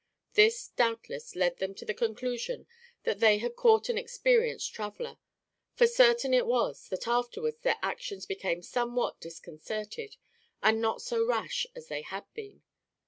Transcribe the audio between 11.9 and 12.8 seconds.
had been.